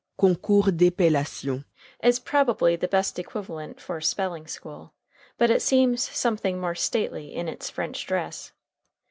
[0.17, 1.63] "Concours d'epellation"
[2.01, 4.93] is probably the best equivalent for "spelling school,"
[5.37, 8.51] but it seems something more stately in its French dress.